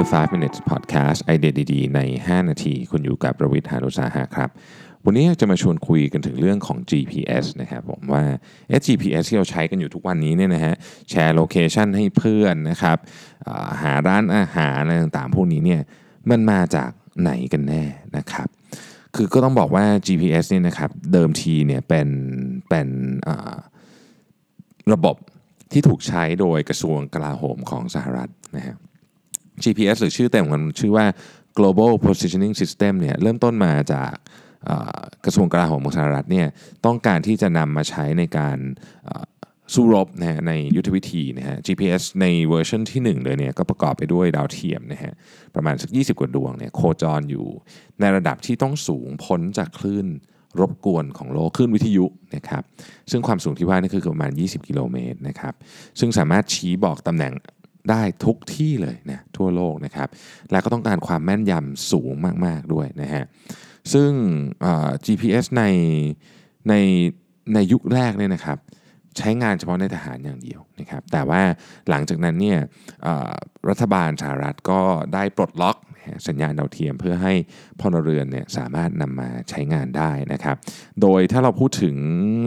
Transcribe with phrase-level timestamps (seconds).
[0.00, 4.50] คือ 5 minutes podcast ไอเดียดีๆ ใน 5 นาที คุณอยู่กับประวิทยานุสาหะครับ
[5.04, 8.22] วันนี้จะมาชวนคุยกันถึงเรื่องของ GPS นะครับผมว่า
[8.84, 10.74] GPS ที่เราใช้กันอยู่ทุกวันนี้เนี่ยนะฮะ
[11.10, 12.98] แชร์โลเคชันให้เพื่อนนะครับ
[13.82, 15.80] หาร้านอาหารอะไรต่างๆ พวกนี้เนี่ย
[16.30, 16.90] มันมาจาก
[17.22, 17.82] ไหนกันแน่
[18.16, 18.48] นะครับ
[19.16, 22.08] คือก็ต้องบอกว่า GPS เนี่ยนะครับเดิมทีเนี่ยเป็น
[22.68, 22.88] เป็น
[24.92, 25.16] ระบบ
[25.72, 28.76] ที่ถูกใช้โดยกระทรวงกลาโหมของสหรัฐนะฮะ
[29.64, 31.06] GPS หรือชื่อเต็มของมันชื่อว่า
[31.58, 34.12] Global Positioning System เนี่ยเริ่มต้นมาจาก
[35.24, 36.46] กระทรวงกลาโหมของสหรัฐเนี่ย
[36.86, 38.58] ต้องการที่จะนำมาใช้ในการ
[39.74, 45.12] สู้รบนะฮะในยุทธวิธีนะฮะ GPS ในเวอร์ชันที่ 1 เลยเนี่ยก็ประกอบไปด้วยดาวเทียมนะฮะ
[45.54, 47.46] ประมาณสัก 20 กว่าดวงเนี่ยโคจรอยู่
[48.00, 50.06] ในระดับที่ต้องสูงพ้นจากคลื่น
[50.60, 52.62] รบกวนของโลกคลื่นวิทยุนะครับ
[53.10, 55.54] ซึ่งความสูงที่ว่านี่คือประมาณ 20 กิโลเมตรนะครับ
[55.98, 57.32] ซึ่งสามารถชี้บอกตำแหน่ง
[57.90, 60.08] ได้ทุกที่เลยนะทั่วโลกนะครับ
[60.50, 62.14] และก็ต้องการความแม่นยำสูง
[62.46, 63.24] มากๆด้วยนะฮะ
[63.92, 64.10] ซึ่ง
[65.04, 65.64] GPS ใน
[66.68, 66.74] ใน
[67.54, 68.58] ในยุคแรกเนี่ยนะครับ
[69.18, 71.42] ใช้งานเฉพาะในทหารอย่างเดียวนะครับแต่ว่า
[71.88, 72.58] หลังจากนั้นเนี่ย
[73.68, 74.80] รัฐบาลสหรัฐก็
[75.14, 75.76] ได้ปลดล็อก
[76.26, 77.34] สัญญาณดาวเทียมเพื่อให้
[77.80, 80.56] พลเรือนเนี่ยสามารถนำมาใช้งานได้นะครับ
[81.02, 81.96] โดยถ้าเราพูดถึง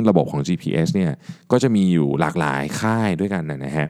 [0.10, 1.12] ระบบของ GPS เนี่ย
[1.52, 3.88] ก็จะมีอยู่หลากหลายค่ายด้วยกันนะฮะ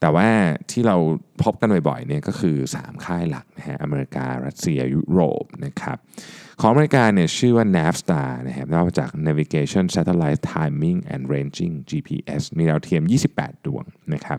[0.00, 0.28] แต่ว่า
[0.70, 0.96] ที่เรา
[1.42, 5.98] พบกันบ่อยๆเนี่ยก็คือ 3 ค่ายหลักนะฮะอเมริกา รัสเซีย ยุโรปนะครับ
[6.60, 13.02] ของอเมริกาเนี่ยชื่อว่า NAVSTAR นะครับย่อมาจาก Navigation Satellite Timing and Ranging GPS มีดาวเทียม
[13.34, 13.84] 28 ดวง
[14.14, 14.38] นะครับ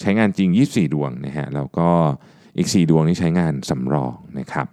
[0.00, 1.90] ใช้งานจริง 24 ดวงนะฮะ แล้วก็
[2.56, 4.66] อีก 4 ดวงนี่ใช้งานสำรองนะครับ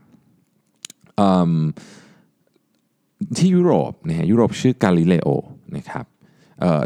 [3.37, 5.27] ที่ยุโรปนะฮะยุโรปชื่อ Galileo
[5.77, 6.05] นะครับ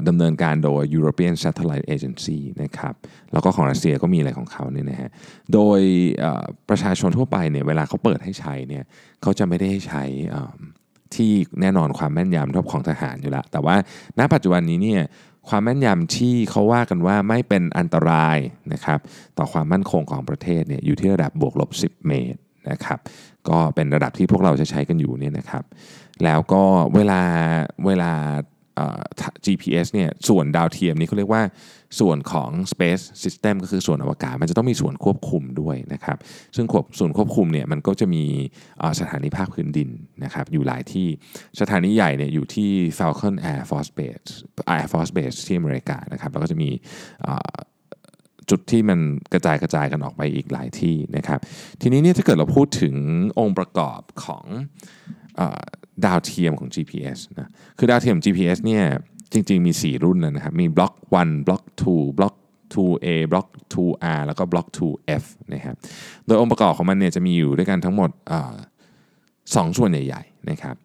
[0.08, 2.94] ดำเนินการโดย European Satellite Agency นะครับ
[3.32, 5.10] แล้วก็ของรัสเซียก็มีอะไรของเขาเนี่ยนะฮะ
[5.54, 5.82] โดย
[6.70, 8.84] ประชาชนทั่วไปเนี่ยเวลาเขาเปิดให้ใช้เนี่ย
[9.22, 10.04] เขาจะไม่ได้ให้ใช้
[11.16, 13.76] ที่แน่นอนความแม่นยำท่าของทหารอยู่ล้วแต่ว่า
[14.20, 15.02] ณปัจจุบันนี้เนี่ย
[15.50, 18.38] ความแม่นยำที่เขาว่ากันว่าไม่เป็นอันตราย
[18.74, 19.00] นะครับ
[19.38, 22.40] ต่อความมั่นคงของประเทศเนี่ยอยู่ที่ระดับบวกลบ 10 เมตร
[22.72, 23.00] นะครับ
[23.50, 25.64] ก็เป็นระดับที่พวกเราจะใช้กันอยู่เนี่ยนะครับ
[26.24, 26.64] แล้วก็
[26.96, 27.22] เวลา
[27.86, 28.55] เวลาเอ่อ
[29.46, 31.44] GPS เนี่ยส่วนดาวเทียมนี่เขาเรียกว่า
[32.00, 36.18] ส่วนของ Space System ก็คือส่วนอวกาศ มันจะต้องมีส่วนควบคุมด้วยนะครับ
[36.56, 38.24] ซึ่งควบส่วนควบคุมเนี่ยมันก็จะมี
[39.00, 39.90] สถานีภาคพื้นดิน
[40.24, 41.08] นะครับอยู่หลายที่
[41.60, 44.30] สถานีใหญ่เนี่ยอยู่ที่ Falcon Air Force Base
[44.76, 46.70] Air Force Base ที่อเมริกานะครับแล้วก็จะมี
[48.50, 49.00] จุดที่มัน
[49.34, 51.40] กระจายกระจายกันออกไปอีกหลายที่นะครับ
[51.82, 52.96] ทีนี้เนี่ยถ้าเกิดเราพูดถึง
[53.40, 54.46] องค์ประกอบของ
[56.06, 58.84] ดาวเทียมของ GPS นะคือดาวเทียม GPS เนี่ย
[59.34, 62.36] จริงๆมี 4 รุ่นนะครับมีบล็อก1บล็อก2บล็อก
[62.74, 65.24] 2A บล็อก 2R แล้วก็บล็อก 2F
[65.54, 65.76] นะครับ
[66.26, 68.56] โดยองค์ประกอบของมันเนี่ยจะมีอยู่ด้วยกันทั้งหมดอ่อ
[69.56, 70.76] สองส่วนใหญ่ๆนะครับ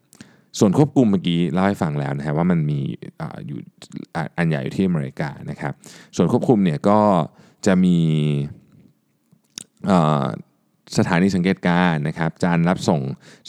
[0.59, 2.81] ส่วนควบคุมเมื่อกี้เล่าให้ฟังแล้วนะฮะว่ามันมี
[3.21, 3.59] ออยู่
[4.37, 5.73] อันใหญ่อยู่ที่อเมริกานะครับ
[6.17, 7.01] ส่วนควบคุมเนี่ยก็
[7.67, 7.99] จะมี
[9.91, 10.25] อ่อ
[10.99, 13.01] สถานีสังเกตการนะครับจานรับส่ง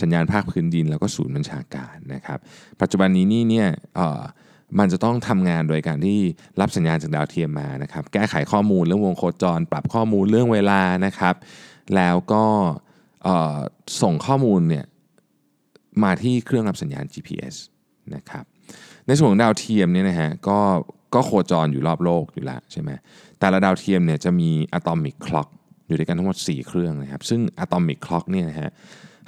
[0.01, 2.39] สัญญาณภาคพื้นดิน แล้วก็ศูนย์บัญชาการนะครับ
[2.81, 4.21] ปัจจุบันนี้นี่เนี่ยเอ่อ
[4.79, 6.19] มันจะต้องทำงานโดยการที่
[6.61, 11.35] รับสัญญาณจากดาวเทียมมานะครับ แก้ไขข้อมูลเรื่องวงโคจร ปรับข้อมูลเรื่องเวลานะครับ
[11.95, 12.45] แล้วก็
[14.01, 14.85] ส่งข้อมูลเนี่ย
[16.03, 17.55] มาที่เครื่องรับสัญญาณ GPS
[18.15, 18.43] นะครับ
[19.07, 20.59] ในส่วนของดาวเทียมเนี่ยนะฮะก็
[21.13, 22.89] ก็โคจรอยู่รอบโลกอยู่แล้วใช่ไหม
[23.39, 25.60] แต่ละดาวเทียมเนี่ยจะมี atomic clock อ
[25.91, 28.69] ยู่ด้วยกันทั้งหมด 4 เครื่องนะครับ ซึ่ง atomic clock เนี่ยนะฮะ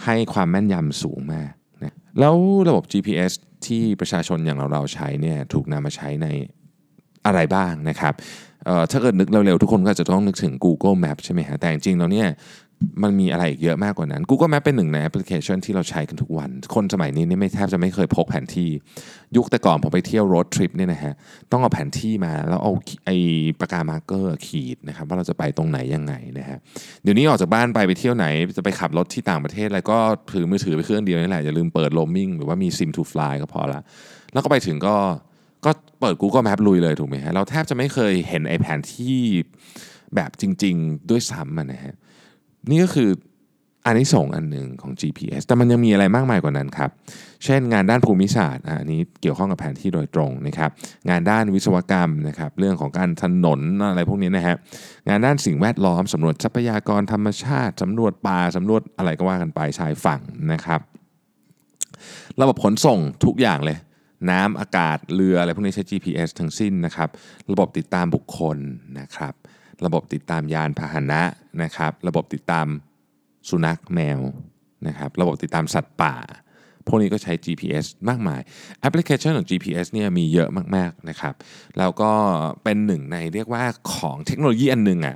[0.06, 1.52] ให้ความแม่นยำสูงมาก
[1.84, 2.36] นะแล้ว
[2.70, 3.34] ระบบ GPS
[3.66, 6.28] ที่ประชาชนอย่างเราเราๆใช้เนี่ยถูกนำมาใช้ใน
[7.26, 8.14] อะไรบ้างนะครับ
[8.92, 12.28] ถ้าเกิดนึกเร็วๆ ทุกคนก็จะต้องนึกถึง Google Map ใช่ไหมฮะแต่จริงๆแล้วเนี่ย
[13.04, 18.70] มันมีอะไรอีกเยอะมากกว่านั้น Google Map เป็นหนึ่งในแอปพลิเคชันที่เราใช้กันทุกวัน คนสมัยนี้นี่ไม่แทบจะไม่เคยพกแผนที่
[19.36, 21.14] ยุคแต่ก่อนผมไปเที่ยว road trip เนี่ยนะฮะ
[21.52, 22.72] ต้องเอาแผนที่มาแล้วเอา
[23.06, 23.18] ไอ้
[23.60, 26.58] ปากกา marker ขีดนะครับว่าเราจะไปตรงไหนยังไงนะฮะ
[27.04, 28.26] เดี๋ยวนี้ออกจากบ้านไปไปเที่ยวไหน
[28.58, 29.98] จะไปขับรถที่ต่างประเทศอะไรก็
[30.34, 33.82] ถือมือถือไปเครื่องเดียวนี่แหละ อย่าลืมเปิด roaming หรือว่ามี sim to fly ก็พอละ
[34.34, 34.96] แล้วก็ไปถึงก็
[35.66, 35.72] ก็
[36.02, 39.20] เปิด Google Map ลุยเลยถูกไหมฮะ เราแทบจะไม่เคยเห็นไอ้แผนที่
[40.16, 41.96] แบบจริง ๆ ด้วยซ้ำนะฮะ
[42.70, 43.10] นี่ก็คือ
[43.86, 46.90] อันนี้ส่งอันหนึ่งของ GPS แต่มันยังมีอะไรมากมายกว่านั้นครับ
[47.44, 50.70] เช่นงานด้านภูมิศาสตร์อะอันนี้เกี่ยวข้องกับแผนที่โดยตรงนะครับ
[51.10, 54.56] งานด้านวิศวกรรมนะครับ เรื่องของการถนนอะไรพวกนี้นะฮะ
[55.10, 60.22] งานด้านสิ่งแวดล้อมสำรวจทรัพยากรธรรมชาติสำรวจป่าสำรวจอะไรก็ว่ากันไปชายฝั่ง
[60.52, 60.80] นะครับ
[62.42, 63.78] ระบบขนส่งทุกอย่างเลย
[64.30, 67.10] น้ำอากาศเรืออะไรพวกนี้ใช้ GPS ทั้งสิ้นนะครับ
[67.52, 68.58] ระบบติดตามบุคคล
[69.00, 69.34] นะครับ
[69.86, 71.22] ระบบติดตามยานพาหนะ
[71.64, 72.68] นะครับ ระบบติดตาม
[73.50, 74.20] สุนัขแมว
[74.88, 76.16] นะครับ ระบบติดตามสัตว์ป่า
[76.88, 78.42] พวกนี้ก็ใช้ GPS มากมาย
[78.80, 81.34] แอปพลิเคชันของ GPS เนี่ยมีเยอะมากๆนะครับ
[81.78, 82.12] แล้วก็
[82.64, 83.64] เป็นหนึ่งในเรียกว่า
[83.94, 85.16] ของเทคโนโลยีอันหนึ่งอะ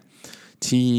[0.67, 0.89] ที่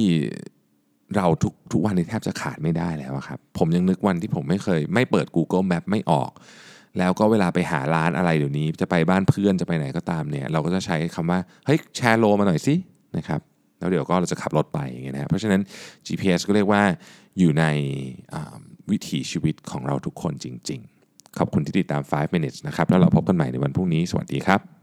[1.17, 6.31] เราทุกทุกวันนี้แทบจะขาดไม่ได้แล้วครับ ผมยังนึกวันที่ผมไม่เคย ไม่เปิด Google Map ไม่ออก
[6.99, 12.75] แล้วก็เวลาไปหาร้านอะไรเดี๋ยวนี้ จะไปบ้านเพื่อนจะไปไหนก็ตามเนี่ย เราก็จะใช้คำว่า เฮ้ย แชร์โลมาหน่อยสิ
[13.17, 13.41] นะครับ
[13.79, 15.61] แล้วเดี๋ยวก็เราจะขับรถไปอย่างเงี้ยนะครับเพราะฉะนั้น
[16.07, 16.83] GPS ก็เรียกว่า
[17.39, 17.65] อยู่ใน
[18.91, 24.78] วิถีชีวิตของเราทุกคนจริง ๆ ขอบคุณที่ติดตาม 5 minutes นะครับ แล้วเราพบกันใหม่ในวันพรุ่งนี้ สวัสดีครับ